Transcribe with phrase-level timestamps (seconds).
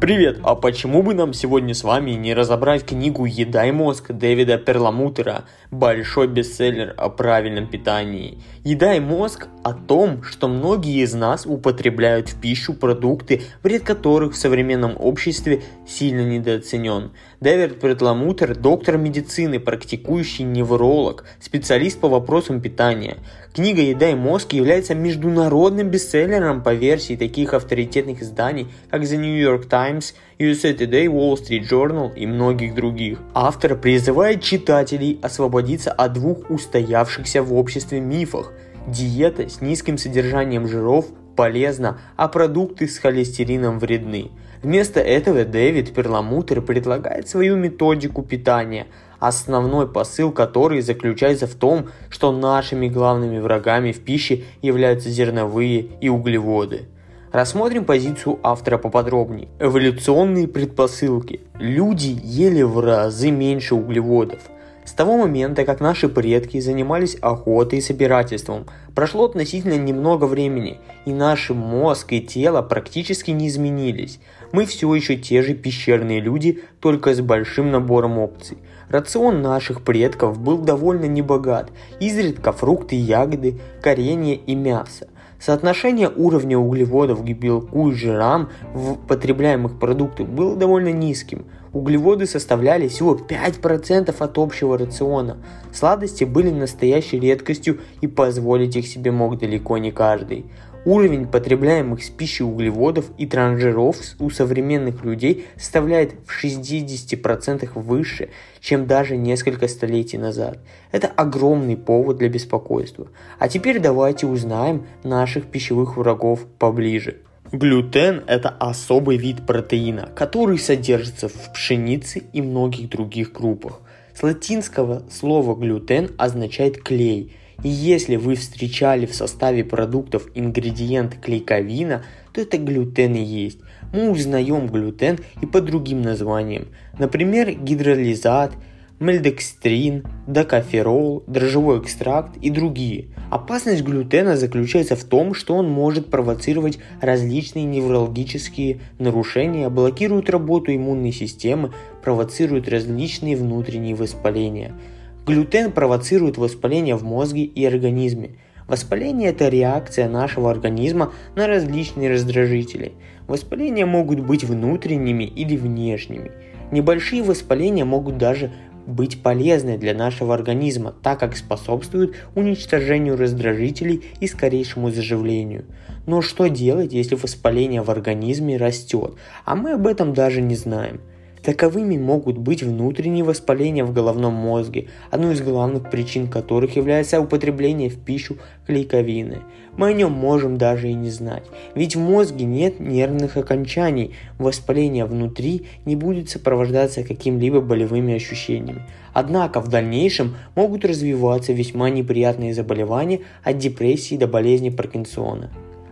[0.00, 4.56] Привет, а почему бы нам сегодня с вами не разобрать книгу «Еда и мозг» Дэвида
[4.56, 8.38] Перламутера, большой бестселлер о правильном питании.
[8.62, 14.34] «Еда и мозг» о том, что многие из нас употребляют в пищу продукты, вред которых
[14.34, 17.10] в современном обществе сильно недооценен.
[17.40, 23.16] Дэвид Перламутер– доктор медицины, практикующий невролог, специалист по вопросам питания.
[23.58, 29.36] Книга «Еда и мозг» является международным бестселлером по версии таких авторитетных изданий, как The New
[29.36, 33.18] York Times, USA Today, Wall Street Journal и многих других.
[33.34, 38.52] Автор призывает читателей освободиться от двух устоявшихся в обществе мифах.
[38.86, 44.30] Диета с низким содержанием жиров полезна, а продукты с холестерином вредны.
[44.62, 48.86] Вместо этого Дэвид Перламутер предлагает свою методику питания–
[49.18, 56.08] основной посыл которой заключается в том, что нашими главными врагами в пище являются зерновые и
[56.08, 56.86] углеводы.
[57.32, 59.48] Рассмотрим позицию автора поподробнее.
[59.58, 61.40] Эволюционные предпосылки.
[61.58, 64.40] Люди ели в разы меньше углеводов.
[64.88, 71.12] С того момента, как наши предки занимались охотой и собирательством, прошло относительно немного времени, и
[71.12, 74.18] наш мозг и тело практически не изменились.
[74.52, 78.56] Мы все еще те же пещерные люди, только с большим набором опций.
[78.88, 85.08] Рацион наших предков был довольно небогат, изредка фрукты ягоды, коренья и мясо.
[85.38, 91.44] Соотношение уровня углеводов к белку и жирам в потребляемых продуктах было довольно низким.
[91.72, 95.36] Углеводы составляли всего 5% от общего рациона.
[95.72, 100.46] Сладости были настоящей редкостью и позволить их себе мог далеко не каждый.
[100.88, 108.30] Уровень потребляемых с пищей углеводов и транжиров у современных людей составляет в 60% выше,
[108.60, 110.60] чем даже несколько столетий назад.
[110.90, 113.08] Это огромный повод для беспокойства.
[113.38, 117.18] А теперь давайте узнаем наших пищевых врагов поближе.
[117.52, 123.82] Глютен– это особый вид протеина, который содержится в пшенице и многих других группах.
[124.14, 132.04] С латинского слово глютен означает клей– и если вы встречали в составе продуктов ингредиент клейковина,
[132.32, 133.58] то это глютен и есть.
[133.92, 136.68] Мы узнаем глютен и по другим названиям.
[137.00, 138.52] Например, гидролизат,
[139.00, 143.06] мельдекстрин, докаферол, дрожжевой экстракт и другие.
[143.28, 151.12] Опасность глютена заключается в том, что он может провоцировать различные неврологические нарушения, блокирует работу иммунной
[151.12, 151.72] системы,
[152.04, 154.74] провоцирует различные внутренние воспаления–
[155.28, 158.30] Глютен провоцирует воспаление в мозге и организме.
[158.66, 162.94] Воспаление– это реакция нашего организма на различные раздражители.
[163.26, 166.32] Воспаления могут быть внутренними или внешними.
[166.70, 168.52] Небольшие воспаления могут даже
[168.86, 175.66] быть полезны для нашего организма, так как способствуют уничтожению раздражителей и скорейшему заживлению.
[176.06, 181.02] Но что делать, если воспаление в организме растет, а мы об этом даже не знаем?
[181.42, 187.90] Таковыми могут быть внутренние воспаления в головном мозге, одной из главных причин которых является употребление
[187.90, 189.38] в пищу клейковины.
[189.76, 191.44] Мы о нем можем даже и не знать,
[191.74, 198.82] ведь в мозге нет нервных окончаний, воспаление внутри не будет сопровождаться каким-либо болевыми ощущениями.
[199.12, 205.50] Однако в дальнейшем могут развиваться весьма неприятные заболевания от депрессии до болезни Паркинсона.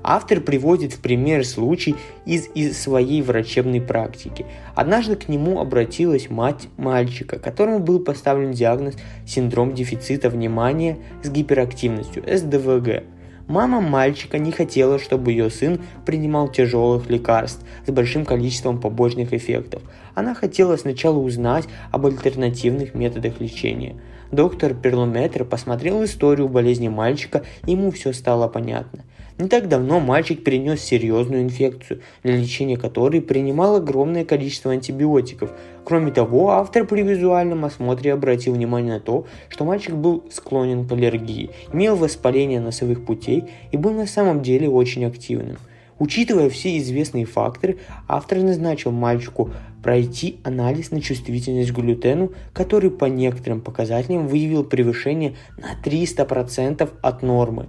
[0.09, 1.97] Автор приводит в пример случай
[2.27, 4.47] из, из своей врачебной практики.
[4.77, 8.95] Однажды к нему обратилась мать мальчика, которому был поставлен диагноз
[9.27, 13.03] синдром дефицита внимания с гиперактивностью СДВГ.
[13.49, 19.83] Мама мальчика не хотела, чтобы ее сын принимал тяжелых лекарств с большим количеством побочных эффектов.
[20.15, 23.97] Она хотела сначала узнать об альтернативных методах лечения.
[24.31, 29.05] Доктор Перлометр посмотрел историю болезни мальчика, и ему все стало понятно–
[29.39, 35.53] не так давно мальчик перенес серьезную инфекцию, для лечения которой принимал огромное количество антибиотиков.
[35.85, 40.93] Кроме того, автор при визуальном осмотре обратил внимание на то, что мальчик был склонен к
[40.93, 45.59] аллергии, имел воспаление носовых путей и был на самом деле очень активным.
[45.99, 49.51] Учитывая все известные факторы, автор назначил мальчику
[49.83, 57.23] пройти анализ на чувствительность к глютену, который по некоторым показателям выявил превышение на 300% от
[57.23, 57.67] нормы.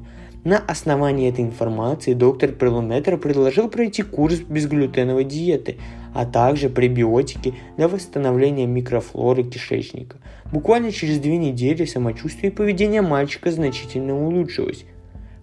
[0.47, 5.75] На основании этой информации доктор Прелометр предложил пройти курс безглютеновой диеты,
[6.13, 10.15] а также пребиотики для восстановления микрофлоры кишечника.
[10.49, 14.85] Буквально через две недели самочувствие и поведение мальчика значительно улучшилось.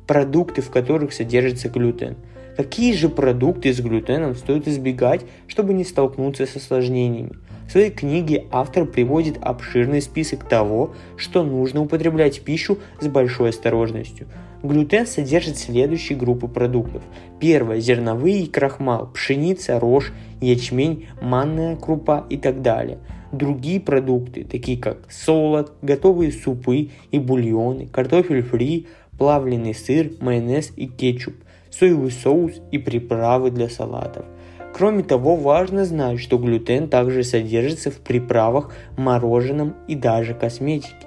[0.06, 2.16] Продукты, в которых содержится глютен.
[2.56, 7.32] Какие же продукты с глютеном стоит избегать, чтобы не столкнуться с осложнениями?
[7.68, 13.50] В своей книге автор приводит обширный список того, что нужно употреблять в пищу с большой
[13.50, 14.28] осторожностью–
[14.64, 17.02] Глютен содержит следующие группы продуктов.
[17.38, 22.96] Первое– зерновые и крахмал, пшеница, рожь, ячмень, манная крупа и так далее.
[23.30, 28.86] Другие продукты, такие как солод, готовые супы и бульоны, картофель фри,
[29.18, 31.34] плавленый сыр, майонез и кетчуп,
[31.70, 34.24] соевый соус и приправы для салатов.
[34.72, 41.06] Кроме того, важно знать, что глютен также содержится в приправах, мороженом и даже косметике.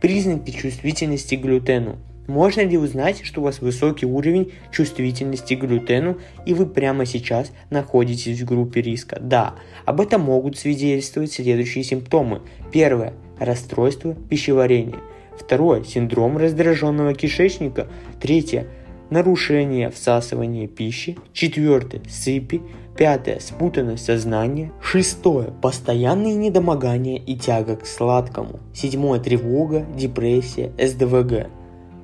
[0.00, 1.96] Признаки чувствительности к глютену.
[2.28, 7.50] Можно ли узнать, что у вас высокий уровень чувствительности к глютену и вы прямо сейчас
[7.70, 9.18] находитесь в группе риска?
[9.18, 9.54] Да,
[9.86, 12.42] об этом могут свидетельствовать следующие симптомы.
[12.70, 14.98] Первое– расстройство пищеварения.
[15.38, 17.88] Второе– синдром раздраженного кишечника.
[18.20, 18.66] Третье–
[19.10, 21.16] нарушение всасывания пищи.
[21.32, 22.60] Четвертое– сыпи.
[22.94, 24.70] Пятое– спутанность сознания.
[24.82, 28.60] Шестое– постоянные недомогания и тяга к сладкому.
[28.74, 31.48] Седьмое– тревога, депрессия, СДВГ.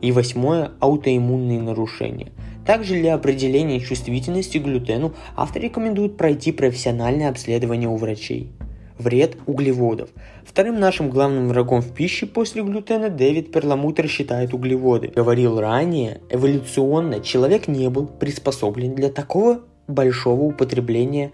[0.05, 2.31] И восьмое– аутоиммунные нарушения.
[2.67, 8.53] Также для определения чувствительности к глютену автор рекомендует пройти профессиональное обследование у врачей.
[8.99, 10.11] Вред углеводов.
[10.45, 15.09] Вторым нашим главным врагом в пище после глютена Дэвид Перламутер считает углеводы.
[15.09, 21.33] Говорил ранее, эволюционно человек не был приспособлен для такого большого употребления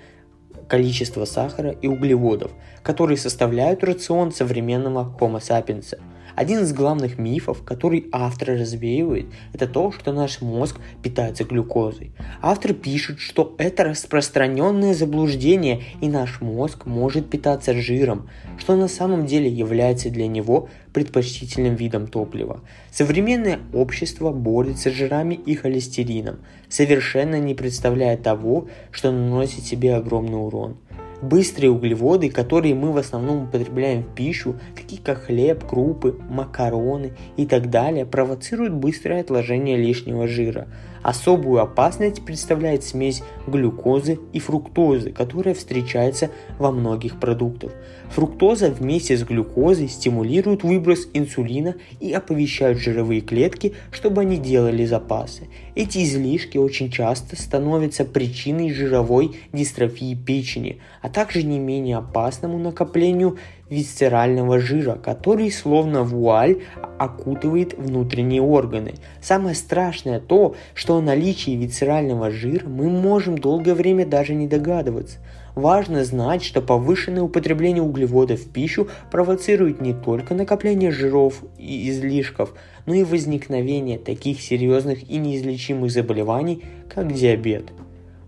[0.68, 2.52] количества сахара и углеводов,
[2.84, 5.98] которые составляют рацион современного Homo sapiens–
[6.34, 12.12] один из главных мифов, который автор развеивает, это то, что наш мозг питается глюкозой.
[12.42, 18.28] Автор пишет, что это распространенное заблуждение, и наш мозг может питаться жиром,
[18.58, 22.60] что на самом деле является для него предпочтительным видом топлива.
[22.90, 30.38] Современное общество борется с жирами и холестерином, совершенно не представляя того, что наносит себе огромный
[30.38, 30.76] урон–
[31.22, 37.46] Быстрые углеводы, которые мы в основном употребляем в пищу, такие как хлеб, крупы, макароны и
[37.46, 40.66] так далее, провоцируют быстрое отложение лишнего жира.
[41.02, 47.72] Особую опасность представляет смесь глюкозы и фруктозы, которая встречается во многих продуктах.
[48.10, 55.48] Фруктоза вместе с глюкозой стимулирует выброс инсулина и оповещают жировые клетки, чтобы они делали запасы.
[55.74, 63.38] Эти излишки очень часто становятся причиной жировой дистрофии печени, а также не менее опасному накоплению
[63.70, 66.62] висцерального жира, который словно вуаль
[66.98, 68.94] окутывает внутренние органы.
[69.22, 75.18] Самое страшное то, что о наличии висцерального жира мы можем долгое время даже не догадываться.
[75.54, 82.54] Важно знать, что повышенное употребление углеводов в пищу провоцирует не только накопление жиров и излишков,
[82.86, 87.66] но и возникновение таких серьезных и неизлечимых заболеваний, как диабет,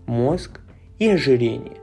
[0.05, 0.59] мозг
[0.99, 1.82] и ожирение.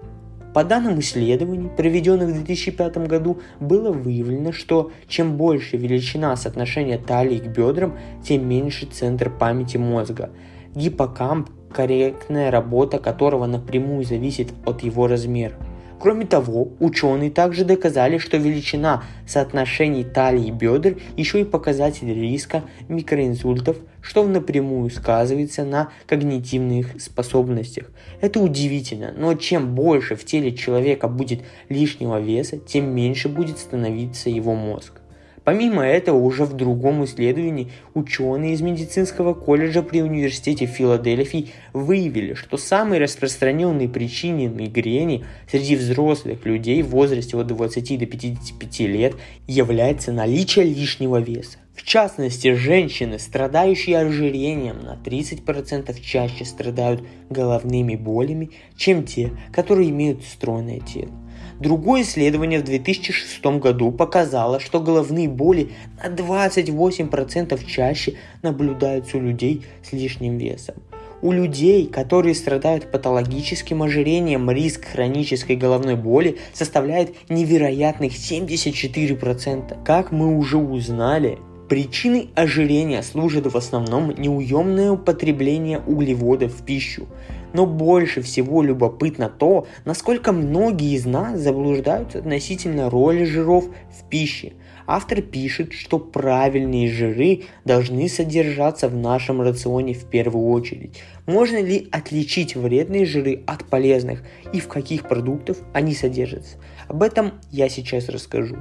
[0.52, 7.38] По данным исследований, проведенных в 2005 году, было выявлено, что чем больше величина соотношения талии
[7.38, 10.30] к бедрам, тем меньше центр памяти мозга.
[10.74, 15.54] Гиппокамп, корректная работа которого напрямую зависит от его размера.
[16.00, 22.64] Кроме того, ученые также доказали, что величина соотношений талии и бедер еще и показатель риска
[22.88, 27.90] микроинсультов, что напрямую сказывается на когнитивных способностях.
[28.22, 34.30] Это удивительно, но чем больше в теле человека будет лишнего веса, тем меньше будет становиться
[34.30, 34.99] его мозг.
[35.44, 42.56] Помимо этого, уже в другом исследовании ученые из медицинского колледжа при университете Филадельфии выявили, что
[42.56, 49.14] самой распространенной причиной мигрени среди взрослых людей в возрасте от 20 до 55 лет
[49.46, 51.58] является наличие лишнего веса.
[51.74, 60.22] В частности, женщины, страдающие ожирением, на 30% чаще страдают головными болями, чем те, которые имеют
[60.22, 61.12] стройное тело.
[61.60, 69.66] Другое исследование в 2006 году показало, что головные боли на 28% чаще наблюдаются у людей
[69.82, 70.76] с лишним весом.
[71.20, 79.84] У людей, которые страдают патологическим ожирением, риск хронической головной боли составляет невероятных 74%.
[79.84, 81.38] Как мы уже узнали,
[81.70, 87.06] Причиной ожирения служит в основном неуемное употребление углеводов в пищу.
[87.52, 94.52] Но больше всего любопытно то, насколько многие из нас заблуждаются относительно роли жиров в пище.
[94.86, 101.00] Автор пишет, что правильные жиры должны содержаться в нашем рационе в первую очередь.
[101.26, 106.56] Можно ли отличить вредные жиры от полезных и в каких продуктах они содержатся?
[106.88, 108.56] Об этом я сейчас расскажу.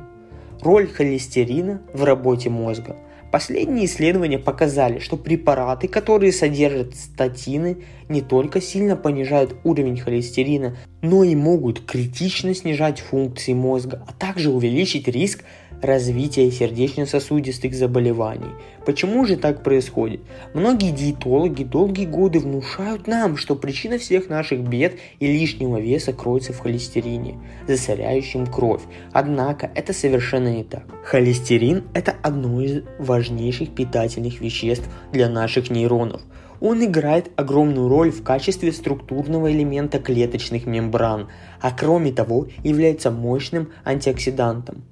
[0.61, 2.95] Роль холестерина в работе мозга.
[3.31, 7.77] Последние исследования показали, что препараты, которые содержат статины
[8.09, 14.49] не только сильно понижают уровень холестерина, но и могут критично снижать функции мозга, а также
[14.49, 15.43] увеличить риск
[15.81, 18.51] развития сердечно-сосудистых заболеваний.
[18.85, 20.21] Почему же так происходит?
[20.53, 26.53] Многие диетологи долгие годы внушают нам, что причина всех наших бед и лишнего веса кроется
[26.53, 28.81] в холестерине, засоряющем кровь.
[29.13, 30.83] Однако это совершенно не так.
[31.05, 36.21] Холестерин– это одно из важнейших питательных веществ для наших нейронов.
[36.61, 41.27] Он играет огромную роль в качестве структурного элемента клеточных мембран,
[41.61, 44.83] а кроме того является мощным антиоксидантом.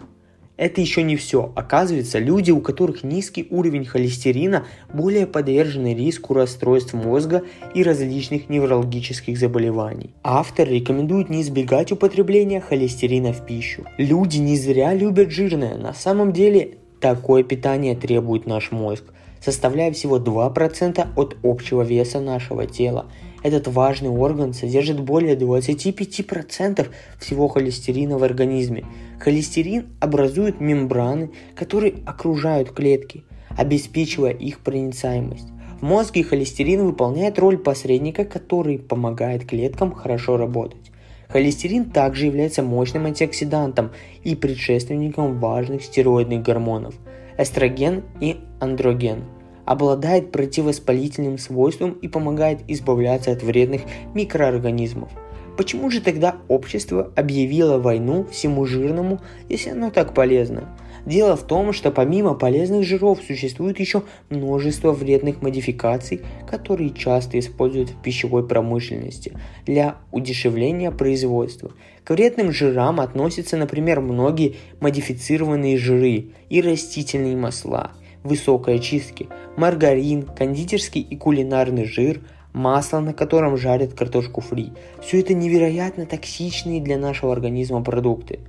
[0.58, 1.52] Это еще не все.
[1.56, 7.44] Оказывается, люди, у которых низкий уровень холестерина, более подвержены риску расстройств мозга
[7.76, 10.16] и различных неврологических заболеваний.
[10.24, 13.86] Автор рекомендует не избегать употребления холестерина в пищу.
[14.00, 15.78] Люди не зря любят жирное.
[15.78, 19.04] На самом деле, такое питание требует наш мозг,
[19.48, 23.06] составляя всего 2% от общего веса нашего тела–
[23.44, 26.88] этот важный орган содержит более 25%
[27.18, 28.84] всего холестерина в организме.
[29.20, 35.48] Холестерин образует мембраны, которые окружают клетки, обеспечивая их проницаемость.
[35.80, 40.92] В мозге холестерин выполняет роль посредника, который помогает клеткам хорошо работать.
[41.30, 43.92] Холестерин также является мощным антиоксидантом
[44.24, 46.96] и предшественником важных стероидных гормонов–
[47.38, 49.24] эстроген и андроген–
[49.68, 53.82] обладает противовоспалительным свойством и помогает избавляться от вредных
[54.16, 55.12] микроорганизмов.
[55.58, 59.20] Почему же тогда общество объявило войну всему жирному,
[59.50, 60.70] если оно так полезно?
[61.06, 67.90] Дело в том, что помимо полезных жиров существует еще множество вредных модификаций, которые часто используют
[67.90, 69.34] в пищевой промышленности
[69.66, 71.72] для удешевления производства.
[72.04, 77.92] К вредным жирам относятся, например, многие модифицированные жиры и растительные масла–
[78.28, 82.22] высокой очистки, маргарин, кондитерский и кулинарный жир,
[82.54, 84.72] масло, на котором жарят картошку фри.
[85.02, 88.40] Все это невероятно токсичные для нашего организма продукты.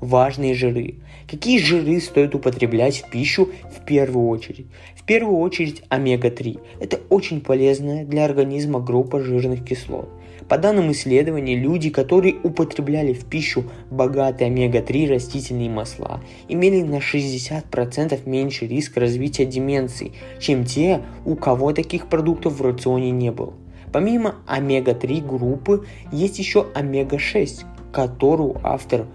[0.00, 0.96] Важные жиры.
[1.28, 4.66] Какие жиры стоит употреблять в пищу в первую очередь?
[4.94, 6.60] В первую очередь омега-3.
[6.80, 10.10] Это очень полезная для организма группа жирных кислот.
[10.48, 18.28] По данным исследований, люди, которые употребляли в пищу богатые омега-3 растительные масла, имели на 60%
[18.28, 23.54] меньше риск развития деменции, чем те, у кого таких продуктов в рационе не было.
[23.92, 29.06] Помимо омега-3 группы, есть еще омега-6, которую автор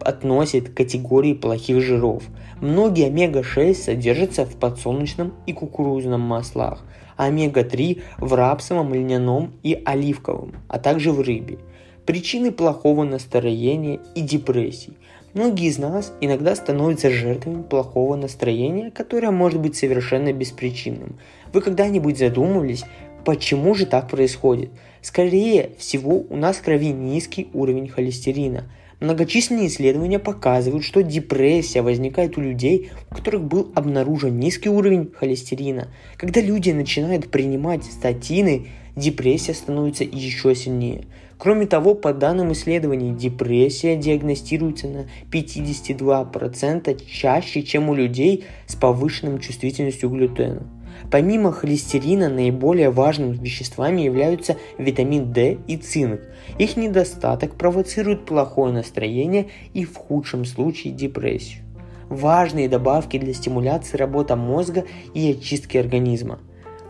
[0.00, 2.24] относит к категории плохих жиров.
[2.60, 6.84] Многие омега-6 содержатся в подсолнечном и кукурузном маслах,
[7.16, 11.58] омега-3 в рапсовом, льняном и оливковом, а также в рыбе.
[12.06, 14.94] Причины плохого настроения и депрессии.
[15.32, 21.18] Многие из нас иногда становятся жертвами плохого настроения, которое может быть совершенно беспричинным.
[21.52, 22.84] Вы когда-нибудь задумывались,
[23.24, 24.70] почему же так происходит?
[25.00, 28.64] Скорее всего, у нас в крови низкий уровень холестерина–
[29.04, 35.88] Многочисленные исследования показывают, что депрессия возникает у людей, у которых был обнаружен низкий уровень холестерина.
[36.16, 41.04] Когда люди начинают принимать статины, депрессия становится еще сильнее.
[41.36, 49.38] Кроме того, по данным исследований, депрессия диагностируется на 52% чаще, чем у людей с повышенной
[49.38, 50.62] чувствительностью к глютену.
[51.10, 56.20] Помимо холестерина, наиболее важными веществами являются витамин D и цинк.
[56.58, 61.64] Их недостаток провоцирует плохое настроение и в худшем случае депрессию.
[62.08, 64.84] Важные добавки для стимуляции работы мозга
[65.14, 66.38] и очистки организма.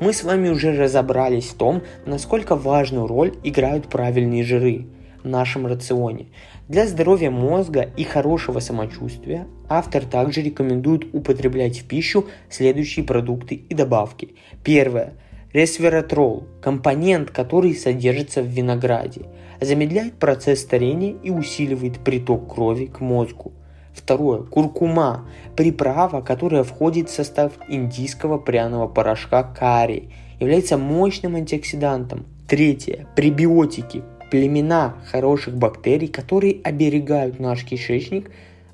[0.01, 4.87] Мы с вами уже разобрались в том, насколько важную роль играют правильные жиры
[5.23, 6.27] в нашем рационе.
[6.69, 13.75] Для здоровья мозга и хорошего самочувствия автор также рекомендует употреблять в пищу следующие продукты и
[13.75, 14.35] добавки.
[14.63, 15.15] Первое.
[15.53, 19.23] Ресвератрол– компонент, который содержится в винограде,
[19.61, 23.53] замедляет процесс старения и усиливает приток крови к мозгу.
[23.93, 24.43] Второе.
[24.43, 32.27] Куркума– приправа, которая входит в состав индийского пряного порошка карри, является мощным антиоксидантом.
[32.49, 33.07] Третье.
[33.15, 38.31] Пребиотики племена хороших бактерий, которые оберегают наш кишечник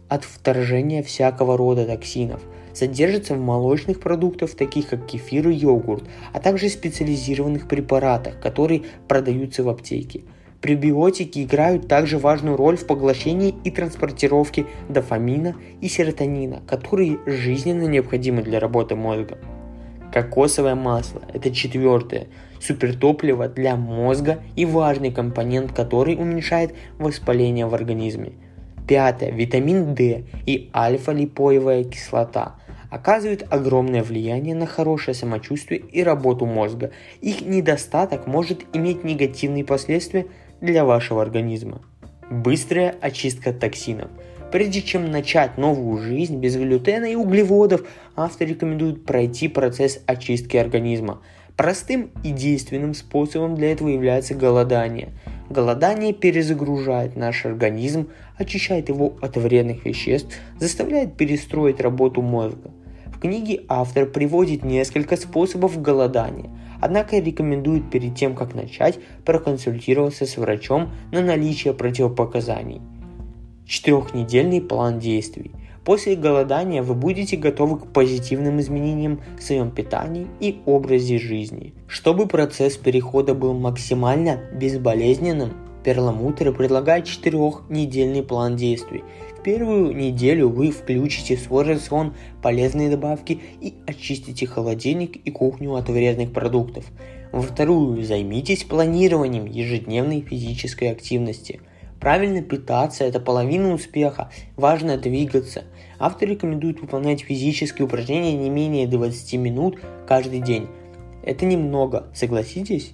[0.08, 2.40] от вторжения всякого рода токсинов.
[2.72, 9.62] Содержатся в молочных продуктах, таких как кефир и йогурт, а также специализированных препаратах, которые продаются
[9.62, 10.22] в аптеке.
[10.60, 18.42] Пребиотики играют также важную роль в поглощении и транспортировке дофамина и серотонина, которые жизненно необходимы
[18.42, 19.38] для работы мозга.
[20.12, 22.26] Кокосовое масло– это четвертое
[22.60, 28.32] супертопливо для мозга и важный компонент, который уменьшает воспаление в организме.
[28.86, 29.30] Пятое.
[29.30, 32.56] Витамин D и альфа-липоевая кислота.
[32.90, 36.90] оказывают огромное влияние на хорошее самочувствие и работу мозга.
[37.20, 40.26] Их недостаток может иметь негативные последствия
[40.60, 41.80] для вашего организма.
[42.30, 44.10] Быстрая очистка токсинов.
[44.52, 47.82] Прежде чем начать новую жизнь без глютена и углеводов,
[48.16, 51.20] автор рекомендует пройти процесс очистки организма.
[51.56, 55.10] Простым и действенным способом для этого является голодание.
[55.50, 62.70] Голодание перезагружает наш организм, очищает его от вредных веществ, заставляет перестроить работу мозга.
[63.06, 70.36] В книге автор приводит несколько способов голодания, однако рекомендует перед тем, как начать, проконсультироваться с
[70.36, 72.80] врачом на наличие противопоказаний.
[73.66, 75.52] Четырехнедельный план действий.
[75.84, 81.72] После голодания вы будете готовы к позитивным изменениям в своем питании и образе жизни.
[81.86, 89.02] Чтобы процесс перехода был максимально безболезненным, Перламутр предлагает четырехнедельный план действий.
[89.42, 95.88] Первую неделю вы включите в свой рацион полезные добавки и очистите холодильник и кухню от
[95.88, 96.84] вредных продуктов.
[97.32, 101.60] Во вторую займитесь планированием ежедневной физической активности.
[102.00, 104.30] Правильно питаться– это половина успеха.
[104.56, 105.64] Важно двигаться.
[105.98, 110.66] Автор рекомендует выполнять физические упражнения не менее 20 минут каждый день.
[111.22, 112.92] Это немного, согласитесь?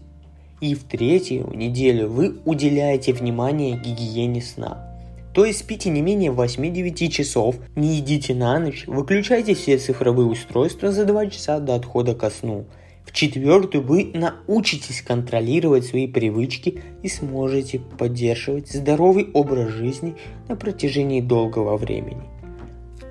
[0.61, 4.96] И в третью неделю вы уделяете внимание гигиене сна.
[5.37, 10.91] То есть спите не менее 8-9 часов, не едите на ночь, выключайте все цифровые устройства
[10.91, 12.65] за 2 часа до отхода ко сну.
[13.05, 20.15] В четвертую вы научитесь контролировать свои привычки и сможете поддерживать здоровый образ жизни
[20.49, 22.23] на протяжении долгого времени.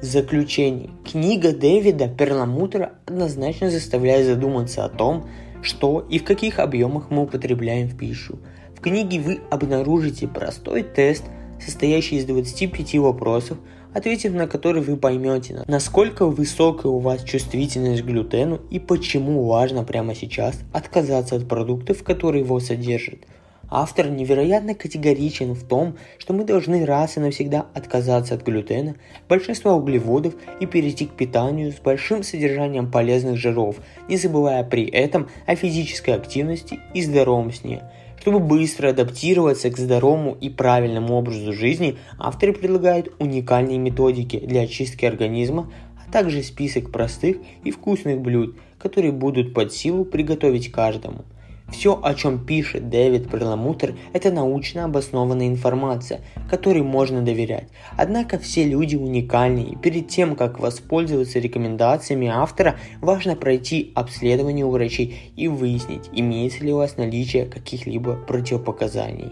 [0.02, 0.90] Заключение.
[1.08, 5.30] Книга Дэвида Перламутра однозначно заставляет задуматься о том,
[5.62, 8.40] что и в каких объемах мы употребляем в пищу.
[8.76, 11.26] В книге вы обнаружите простой тест,
[11.66, 13.58] состоящий из 25 вопросов,
[13.94, 19.84] ответив на которые вы поймете, насколько высокая у вас чувствительность к глютену и почему важно
[19.84, 23.20] прямо сейчас отказаться от продуктов, которые его содержат–
[23.70, 28.96] Автор невероятно категоричен в том, что мы должны раз и навсегда отказаться от глютена,
[29.28, 35.30] большинства углеводов и перейти к питанию с большим содержанием полезных жиров, не забывая при этом
[35.48, 37.82] о физической активности и здоровом сне.
[38.26, 45.06] Чтобы быстро адаптироваться к здоровому и правильному образу жизни, авторы предлагают уникальные методики для очистки
[45.06, 51.24] организма, а также список простых и вкусных блюд, которые будут под силу приготовить каждому–
[51.70, 57.68] все, о чем пишет Дэвид Перламутр, это научно обоснованная информация, которой можно доверять.
[57.98, 64.70] Однако все люди уникальны, и перед тем, как воспользоваться рекомендациями автора, важно пройти обследование у
[64.70, 69.32] врачей и выяснить, имеется ли у вас наличие каких-либо противопоказаний.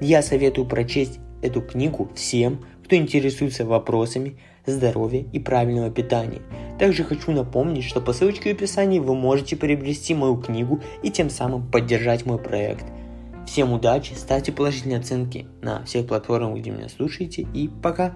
[0.00, 6.42] Я советую прочесть эту книгу всем, кто интересуется вопросами здоровья и правильного питания.
[6.78, 11.30] Также хочу напомнить, что по ссылочке в описании вы можете приобрести мою книгу и тем
[11.30, 12.84] самым поддержать мой проект.
[13.46, 18.14] Всем удачи, ставьте положительные оценки на всех платформах, где меня слушаете, и пока!